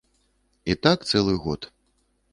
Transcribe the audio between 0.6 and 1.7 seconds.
І так цэлы год.